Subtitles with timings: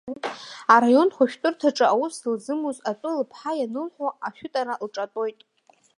[0.73, 5.39] Араионтә хәышәтәырҭаҿы аус зылзымуз атәы лыԥҳа ианылҳәо, ашәытара лҿатәоит.